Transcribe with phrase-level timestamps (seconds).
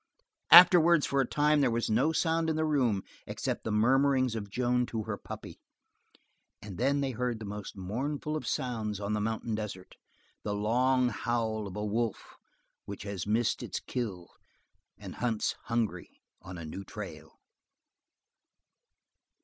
[0.49, 4.49] Afterwards for a time there was no sound in the room except the murmurings of
[4.49, 5.59] Joan to her puppy,
[6.59, 9.93] and then they heard that most mournful of sounds on the mountain desert,
[10.41, 12.35] the long howl of a wolf
[12.85, 14.29] which has missed its kill,
[14.97, 17.35] and hunts hungry on a new trail.